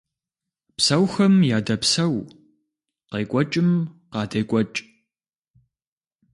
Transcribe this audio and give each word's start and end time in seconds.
Псэухэм 0.75 1.35
ядэпсэу, 1.57 2.15
къекӀуэкӀым 3.09 3.69
къадекӀуэкӀ. 4.11 4.79